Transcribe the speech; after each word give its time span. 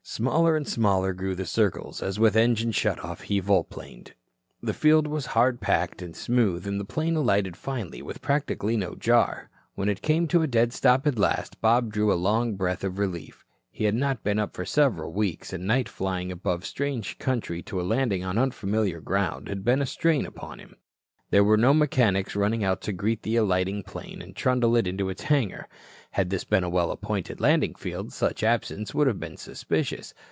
Smaller 0.03 0.57
and 0.57 0.67
smaller 0.67 1.13
grew 1.13 1.35
the 1.35 1.45
circles, 1.45 2.01
as 2.03 2.19
with 2.19 2.35
engine 2.35 2.73
shut 2.73 2.99
off 3.01 3.21
he 3.21 3.39
volplaned. 3.39 4.11
The 4.61 4.73
field 4.73 5.07
was 5.07 5.27
hard 5.27 5.61
packed 5.61 6.01
and 6.01 6.13
smooth 6.15 6.67
and 6.67 6.79
the 6.81 6.85
plane 6.85 7.15
alighted 7.15 7.55
finally 7.55 8.01
with 8.01 8.21
practically 8.21 8.75
no 8.75 8.93
jar. 8.95 9.49
When 9.75 9.87
it 9.87 10.01
came 10.01 10.27
to 10.29 10.41
a 10.41 10.47
dead 10.47 10.73
stop 10.73 11.07
at 11.07 11.17
last, 11.19 11.61
Bob 11.61 11.93
drew 11.93 12.11
a 12.11 12.15
long 12.15 12.55
breath 12.55 12.83
of 12.83 12.99
relief. 12.99 13.45
He 13.71 13.85
had 13.85 13.95
not 13.95 14.21
been 14.23 14.39
up 14.39 14.53
for 14.53 14.65
several 14.65 15.13
weeks. 15.13 15.53
And 15.53 15.65
night 15.65 15.87
flying 15.87 16.29
above 16.31 16.65
strange 16.65 17.17
country 17.17 17.61
to 17.63 17.79
a 17.79 17.83
landing 17.83 18.23
on 18.25 18.37
unfamiliar 18.37 18.99
ground 18.99 19.47
had 19.47 19.63
been 19.63 19.81
a 19.83 19.85
strain 19.85 20.25
upon 20.25 20.59
him. 20.59 20.75
There 21.29 21.45
were 21.45 21.55
no 21.55 21.73
mechanics 21.73 22.35
running 22.35 22.61
out 22.65 22.81
to 22.81 22.91
greet 22.91 23.23
the 23.23 23.37
alighting 23.37 23.83
plane 23.83 24.21
and 24.21 24.35
trundle 24.35 24.75
it 24.75 24.85
into 24.85 25.07
its 25.07 25.21
hangar. 25.23 25.69
Had 26.15 26.29
this 26.29 26.43
been 26.43 26.65
a 26.65 26.69
well 26.69 26.91
appointed 26.91 27.39
landing 27.39 27.73
field, 27.75 28.11
such 28.11 28.43
absence 28.43 28.93
would 28.93 29.07
have 29.07 29.17
been 29.21 29.37
suspicious. 29.37 30.13